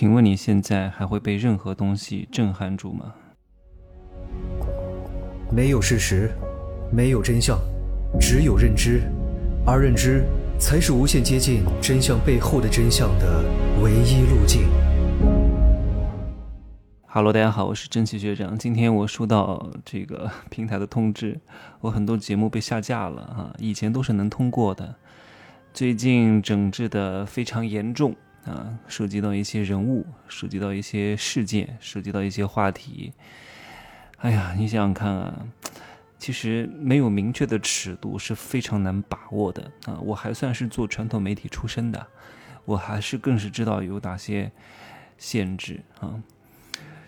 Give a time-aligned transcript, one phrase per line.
[0.00, 3.12] 请问你现在还会被任何东西震撼住吗？
[5.50, 6.30] 没有事实，
[6.92, 7.58] 没有真相，
[8.20, 9.02] 只有认知，
[9.66, 10.24] 而认知
[10.56, 13.42] 才是无限接近真相背后的真相的
[13.82, 14.68] 唯一路径。
[17.08, 18.56] Hello，大家好，我是真奇学长。
[18.56, 21.40] 今天我收到这个平台的通知，
[21.80, 24.94] 我很多节目被下架了啊，以前都是能通过的，
[25.74, 28.14] 最近整治的非常严重。
[28.44, 33.12] 啊，涉及到一些人物，涉及到一些事件，涉及到一些话题。
[34.18, 35.46] 哎呀，你想想看啊，
[36.18, 39.98] 其实没有明确的尺度是非常难把握的啊。
[40.00, 42.06] 我还算是做传统媒体出身的，
[42.64, 44.50] 我还是更是知道有哪些
[45.18, 46.22] 限制啊。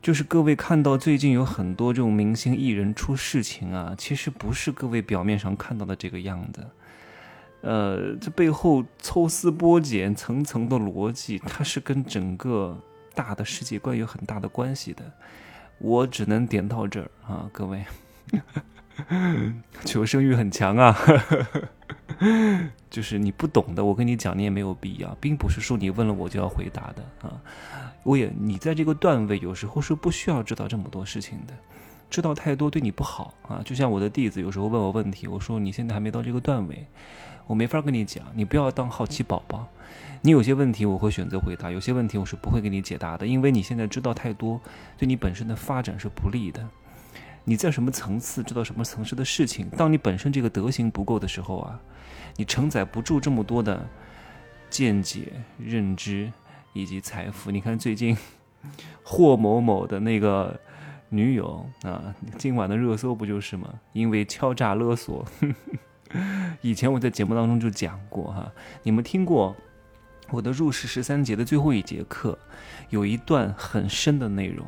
[0.00, 6.66] 就是各位看到最近有很多这种明星艺人出事情啊，其实不是各位表面上看到的这个样子。
[7.64, 12.78] 呃，这背后抽丝剥茧、层层的逻辑，它是跟整个
[13.14, 15.02] 大的世界观有很大的关系的。
[15.78, 17.84] 我只能点到这儿啊，各位，
[19.84, 20.94] 求生欲很强啊。
[22.90, 27.40] 就是你不懂的，我跟你讲，你也没有必要，并不是说你问了我就要回答的啊。
[28.02, 31.54] 我也，你在这个段位有时候是不需要知道这么多事情的，
[32.14, 33.60] 知道太多对你不好啊。
[33.64, 36.86] 就像我的弟子有时候问我问题，我说你现在还没到这个段位。
[37.48, 39.66] 我没法跟你讲，你不要当好奇宝宝。
[40.22, 44.60] 你有些问题我会选择回答，有些问题我是不会给你解答的，因为你现在知道太多，
[44.96, 46.64] 对你本身的发展是不利的。
[47.42, 49.68] 你在什么层次知道什么层次的事情？
[49.70, 51.80] 当你本身这个德行不够的时候啊，
[52.36, 53.86] 你承载不住这么多的
[54.70, 56.32] 见解、认知
[56.72, 57.50] 以及财富。
[57.50, 58.16] 你看最近
[59.04, 60.58] 霍某某的那个
[61.14, 63.72] 女友啊，今晚的热搜不就是吗？
[63.92, 65.24] 因为敲诈勒索。
[66.60, 69.54] 以前我在节目当中就讲过哈，你们听过
[70.30, 72.38] 我的入世十三节的最后一节课，
[72.90, 74.66] 有一段很深的内容，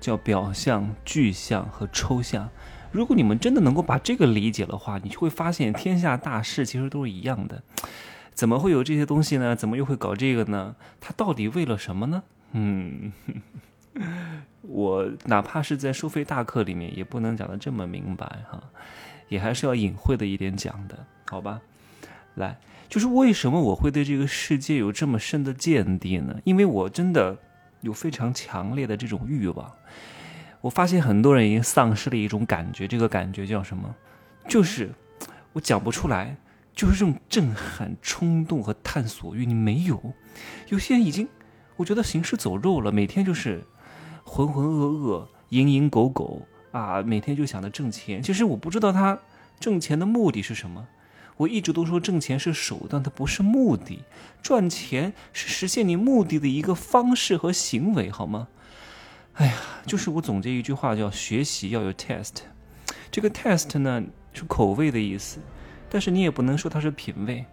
[0.00, 2.48] 叫表象、具象和抽象。
[2.92, 7.62] 如果你们真的能够把这个理解的话，你就会发现天下大事其实都是一样的。
[8.32, 9.54] 怎么会有这些东西呢？
[9.54, 10.74] 怎么又会搞这个呢？
[11.00, 12.22] 他到底为了什么呢？
[12.52, 13.12] 嗯，
[14.62, 18.62] 我哪怕是在收费大课里面，也不能讲的这么明白哈。
[19.28, 21.60] 也还是要隐晦的一点讲的，好吧？
[22.34, 22.58] 来，
[22.88, 26.40] 就是为什么我会对这个世界有这么深的见地呢？
[26.44, 27.36] 因为我真的
[27.80, 29.72] 有非常强烈的这种欲望。
[30.60, 33.94] 我发现很多人已经丧失了一种感觉，这个感觉叫什么？
[34.48, 34.90] 就是
[35.52, 36.36] 我讲不出来，
[36.74, 40.12] 就是这种震撼、冲动和探索欲，你没有。
[40.68, 41.28] 有些人已经，
[41.76, 43.62] 我觉得行尸走肉了，每天就是
[44.32, 46.46] 浑浑噩噩、蝇营狗苟。
[46.70, 48.22] 啊，每天就想着挣钱。
[48.22, 49.18] 其实我不知道他
[49.58, 50.86] 挣钱的目的是什么。
[51.36, 54.04] 我一直都说挣钱是手段，它不是目的。
[54.40, 58.46] 赚钱是实现你目的的一个方式和行为，好吗？
[59.34, 59.54] 哎呀，
[59.84, 62.42] 就是我总结一句话，叫学习要有 test。
[63.10, 64.00] 这个 test 呢
[64.32, 65.40] 是口味的意思，
[65.88, 67.44] 但是你也不能说它是品味，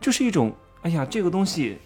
[0.00, 1.78] 就是一种哎呀，这个东西。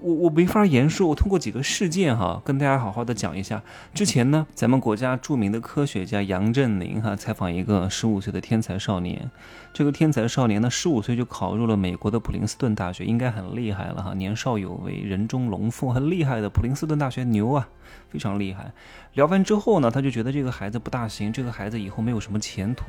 [0.00, 3.62] 我我没法言说，我通过几个事件哈，跟大家好好的讲一下。
[3.92, 9.30] 之前呢，咱们国家著名的科学家杨振宁哈采访一个十五岁的天才少年，
[9.74, 17.68] 这个天才少年呢，十五岁就考入了美国的普林斯顿大学，应该很厉害了哈，年少有为，人中龙凤，很厉害的普林斯顿大学牛啊，
[18.08, 18.72] 非常厉害。
[19.12, 22.84] 聊完之后呢，他就觉得这个孩子不大行，这个孩子以后没有什么前途。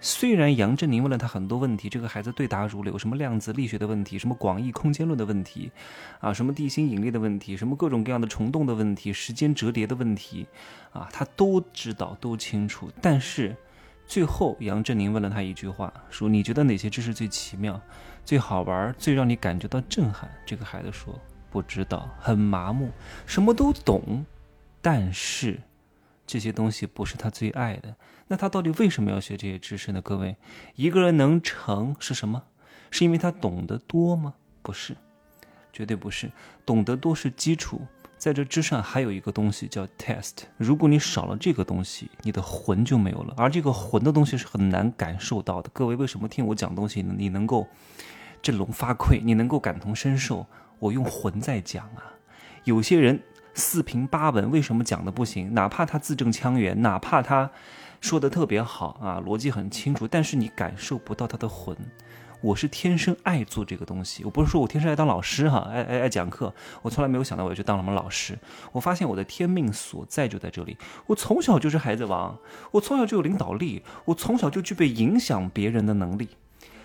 [0.00, 5.70] 虽然杨振宁问了他很多问题，这个孩子对答如流，什么量子力学的问题，什么广义空间论的问题，
[6.20, 10.46] 啊，什么地心引力的问题，什么各种各样的虫洞的问题，时间折叠的问题，
[10.92, 12.90] 啊，他都知道，都清楚。
[13.00, 13.56] 但是
[14.06, 17.80] 最后杨振宁问了他一句话，说：“你觉得哪些知识最奇妙、
[18.24, 21.18] 最好玩、最让你感觉到震撼？”这个孩子说
[21.50, 22.90] ：“不知道，很麻木，
[23.24, 24.24] 什么都懂。”
[24.82, 25.60] 但是，
[26.26, 27.94] 这些东西不是他最爱的。
[28.28, 30.00] 那他到底为什么要学这些知识呢？
[30.00, 30.36] 各位，
[30.74, 32.42] 一个人能成是什么？
[32.90, 34.34] 是因为他懂得多吗？
[34.62, 34.96] 不是，
[35.80, 36.30] 绝对不是。
[36.66, 37.80] 懂得多是基础，
[38.18, 40.42] 在这之上还有一个东西叫 test。
[40.58, 43.32] 如果你少了这个东西，你的魂就没有了。
[43.38, 45.70] 而这个魂的东西是很难感受到的。
[45.72, 47.66] 各位，为什么听我讲东西，你能够
[48.42, 50.46] 振聋发聩，你能够感同身受？
[50.78, 52.12] 我用魂在讲啊。
[52.64, 53.22] 有些人。
[53.52, 55.52] 四平八稳，为什么讲的不行？
[55.54, 57.50] 哪怕他字正腔圆，哪怕他
[58.00, 61.76] 说的特别好啊，逻辑很清楚，但是你感受不到他的魂。
[62.40, 66.52] 我是天生爱做这个东西，我不是说我天生爱当老师哈，爱爱爱讲课，
[66.82, 68.38] 我从来没有想到我要去当什么老师。
[68.72, 70.76] 我发现我的天命所在就在这里。
[71.06, 72.38] 我从小就是孩子王，
[72.70, 76.28] 我从小就有领导力，我从小就具备影响别人的能力。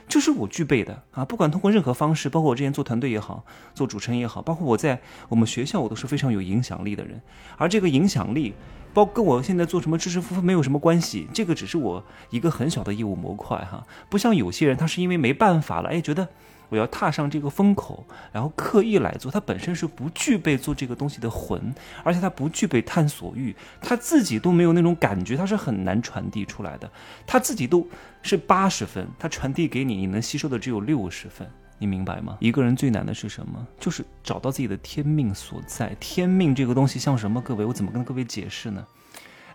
[0.07, 1.25] 就是我具备的啊！
[1.25, 3.43] 不管通过任何方式，包括我之前做团队也好，
[3.73, 7.21] 做主持人也好，包括我在我们学校，我都是非常有影响力的人。
[7.57, 8.53] 而这个影响力，
[8.93, 13.85] 包跟我现在做什么知识付费没有什么关系，这个只是我一个很小的业务模块哈。
[14.09, 16.29] 不像有些人，他是因为没办法了，哎，觉得。
[16.69, 21.73] 我要踏上这个风口，然后刻意来做，他本身是不具备做这个东西的魂，
[22.03, 26.89] 而且他不具备探索欲，他自己都没有那种感觉，他是很难传递出来的。
[27.27, 27.87] 他自己都
[28.21, 31.47] 是八十分，他传递给你，你能吸收的只有六十分，
[31.77, 32.37] 你明白吗？
[32.39, 33.65] 一个人最难的是什么？
[33.79, 35.95] 就是找到自己的天命所在。
[35.99, 37.41] 天命这个东西像什么？
[37.41, 38.85] 各位，我怎么跟各位解释呢？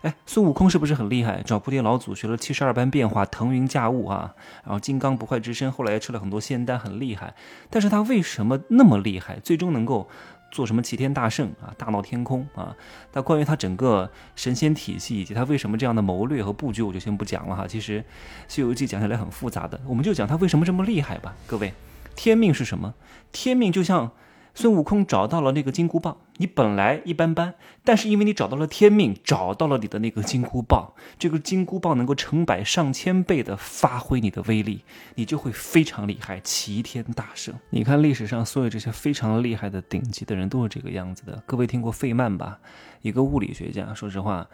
[0.01, 1.43] 哎，孙悟空是不是很厉害？
[1.43, 4.33] 找菩提老祖学了七十二般变化，腾云驾雾啊！
[4.63, 7.35] 然后金刚不坏之身，后来吃了很多仙丹，很厉害。
[7.69, 9.39] 但是他为什么那么厉害？
[9.41, 10.09] 最终能够
[10.51, 12.75] 做什么齐天大圣啊，大闹天宫啊？
[13.13, 17.67] 那关于他整个神仙体系以及他为什么这样的谋略和布局，我就先不讲了哈。
[17.67, 17.99] 其实
[18.47, 21.35] 《西游记》讲起来很复杂的，我们就讲他为什么这么厉害吧。
[21.45, 21.71] 各位，
[22.15, 22.95] 天命是什么？
[23.31, 24.11] 天命就像……
[24.53, 27.53] 孙悟空找到了那个金箍棒，你本来一般般，
[27.83, 34.83] 但是因为你找到了天命，找到了你的那个金箍棒， 这个金箍棒能够成百上千倍的发挥你的威力，
[35.15, 37.55] 你就会非常厉害，齐天大圣。
[37.69, 41.41] 你看历史上所有这些非常厉害的顶级的人都是这个样子的。
[41.45, 42.59] 各位听过费曼吧？
[43.01, 44.47] 一个物理学家，说实话。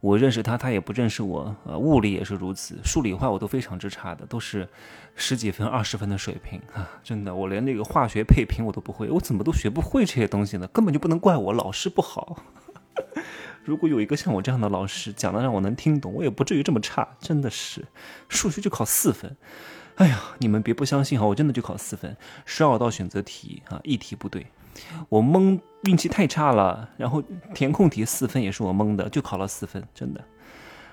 [0.00, 1.54] 我认识他，他也不认识我。
[1.64, 4.66] 呃，物理也是如此，数理化我都非常之差的，都是
[5.14, 6.88] 十几分、二十分的水平啊！
[7.04, 10.66] 真的，我连那个化学配平我都不会，我怎么都学不会这些东西呢？
[10.68, 12.42] 根本就不能怪我，老师不好。
[13.62, 17.06] 如果有一个像我这样的老师讲的让我能听懂，我也不至于这么差。
[17.20, 17.84] 真的是，
[18.30, 19.36] 数学就考四分。
[19.96, 22.16] 哎呀，你们别不相信哈，我真的就考四分，
[22.46, 24.46] 十二道选择题啊，一题不对。
[25.08, 27.22] 我蒙运气太差了，然后
[27.54, 30.20] 填空题四分也是我蒙的，就考了四分，真的。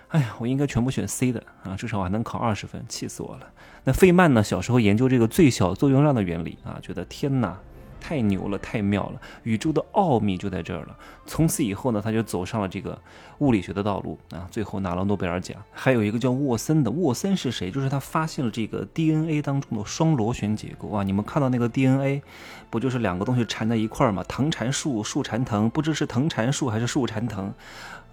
[0.10, 3.48] 哎呀，我应该全部选 C 的啊，至少我还能考二十分，气死我了。
[3.84, 4.42] 那费曼呢？
[4.42, 7.58] 小时候研究这个最小作用量的原理啊，觉得天哪！
[8.00, 9.22] 太牛了，太妙了！
[9.44, 10.98] 宇宙的奥秘就在这儿了。
[11.26, 12.98] 从此以后呢，他就走上了这个
[13.40, 15.58] 物理学的道路啊，最后拿了诺贝尔奖。
[15.72, 17.70] 还有一个叫沃森的，沃森是谁？
[17.70, 21.04] 就是他发现了这个 DNA 当中的双螺旋结构啊。
[21.04, 22.22] 你们看到那个 DNA，
[22.70, 24.24] 不就是两个东西缠在一块儿吗？
[24.28, 27.54] 藤缠树，树缠藤，不知是藤缠树还是树缠藤。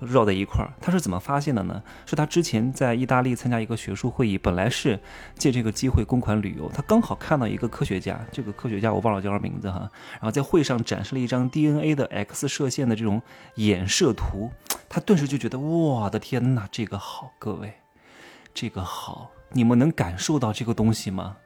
[0.01, 1.83] 绕在一块儿，他是怎么发现的呢？
[2.05, 4.99] 是他之前在意大利参加一个学术会议，本来是
[5.37, 13.23] 借这个机会公款旅游，他刚好看到一个科学家，这个科学家我忘了叫什么名字哈，然后在会上展示了一张 DNA 的 X 射线的这种
[13.57, 14.51] 衍射图，
[14.89, 17.75] 他顿时就觉得我的天哪，这个好，各位，
[18.53, 21.37] 这个好，你们能感受到这个东西吗？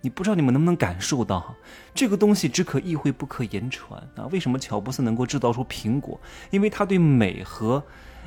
[0.00, 1.54] 你不知道你们能不能感受到，
[1.94, 4.26] 这个东西只可意会不可言传啊！
[4.30, 6.20] 为什么乔布斯能够制造出苹果？
[6.50, 7.82] 因为他对美和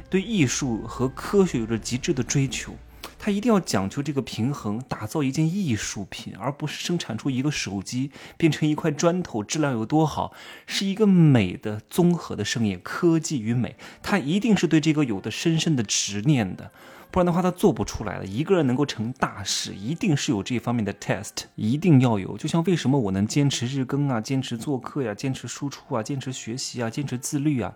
[0.09, 2.73] 对艺术和科学有着极致的追求，
[3.17, 10.33] 他一定要讲究这个平衡，打造一件艺术品，而不是生产出一个手机变成一块砖头，质量有多好，
[10.67, 12.79] 是一个美的综合的盛宴。
[12.81, 16.71] 科技与美，他一定是对这个有的深深的执念的。
[17.11, 18.25] 不然的话，他做不出来的。
[18.25, 22.37] 一个人能够成大事，一定是有这方面的 test，一定要有。
[22.37, 27.75] 就像为什么我能坚持日更啊，坚持做课呀，坚持输出啊，坚持学习啊，坚持自律啊？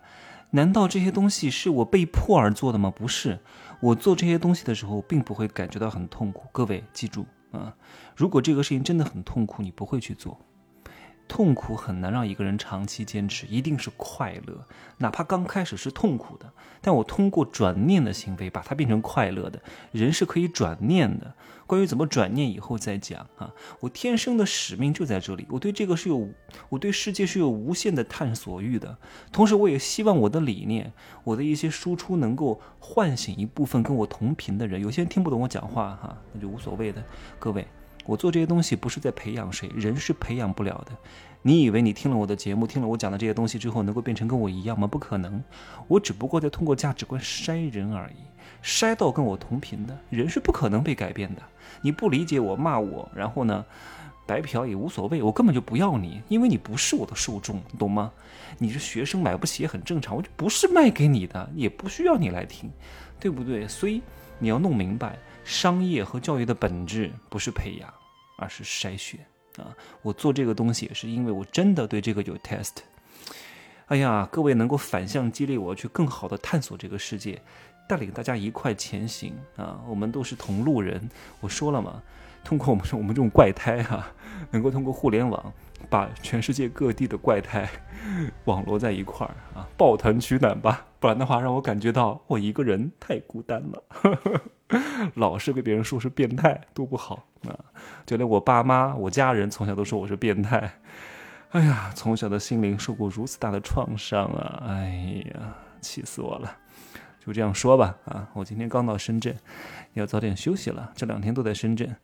[0.51, 2.89] 难道这些东西是我被迫而做的吗？
[2.89, 3.37] 不是，
[3.81, 6.47] 我做这些东西的时候，并不会感觉到很痛苦。
[6.53, 7.75] 各位记住啊，
[8.15, 10.39] 如果这个事情真的很痛苦，你不会去做。
[11.27, 14.65] 痛苦很难让一个人长期坚持，一定是快乐，
[14.99, 16.51] 哪怕刚开始是痛苦的，
[16.81, 19.59] 但我通过转念的行为把它变成快乐的。
[19.91, 21.33] 人是可以转念的，
[21.65, 23.51] 关于怎么转念以后再讲啊。
[23.79, 26.29] 我天生的使命就在这里，我对这个是有，
[26.69, 28.97] 我对世界是有无限的探索欲的。
[29.31, 34.79] 同时，我也希望我的理念，我的一些输出能够唤醒一部分跟我同频的人。
[34.81, 37.03] 有些人听不懂我讲话哈，那就无所谓的，
[37.39, 37.67] 各位。
[38.05, 40.91] 我做这些东西不是在培养谁，人是培养不了的。
[41.41, 44.87] 你以为你听了我的节目，听了我讲的这些东西之后，能够变成跟我一样吗？
[44.87, 45.43] 不可能。
[45.87, 48.15] 我只不过在通过价值观筛人而已，
[48.63, 51.41] 筛到跟我同频的人是不可能被改变的。
[51.81, 53.63] 你不理解我，骂我，然后呢，
[54.25, 58.11] 白嫖也无所谓，我根本就不要你，因为你不是我的受众，懂吗？
[58.57, 62.71] 你是学生买不起也很正常，我就不是卖给你的，也不需要你来听，
[63.19, 63.67] 对不对？
[63.67, 64.01] 所以
[64.39, 65.17] 你要弄明白。
[65.43, 67.93] 商业和教育的本质不是培养，
[68.35, 69.19] 而是筛选
[69.57, 69.69] 啊！
[70.01, 72.77] 我做这个东西也是因为我真的对这个有 test。
[73.85, 77.39] 哎呀，各位能够反向激励我去更好的探索这个世界，
[77.87, 79.79] 带领大家一块前行啊！
[79.87, 81.07] 我们都是同路人。
[81.41, 82.01] 我说了嘛，
[82.43, 84.07] 通过我们我们这种怪胎哈，
[84.49, 85.53] 能够通过互联网
[85.91, 87.69] 把全世界各地的怪胎
[88.45, 90.83] 网罗在一块儿啊，抱团取暖吧！
[91.05, 94.41] 不然的话，让我感觉到我一个人太孤单了。
[95.13, 97.53] 老是被别人说是变态，多不好啊！
[98.07, 100.79] 就连我爸妈、我家人从小都说我是变态。
[101.51, 104.63] 哎呀，从小的心灵受过如此大的创伤啊！
[104.65, 106.51] 哎呀，气死我了！
[107.23, 109.37] 就这样说吧，啊，我今天刚到深圳，
[109.93, 110.91] 要早点休息了。
[110.95, 111.95] 这两天都在深圳，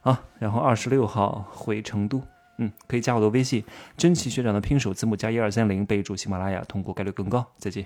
[0.00, 2.22] 啊，然后二十六号回成都。
[2.56, 3.62] 嗯，可以加我的微信，
[3.98, 7.44] 真奇学长的拼手字母加一二三零，备注喜马拉雅，通过概率更高。
[7.58, 7.84] 再见。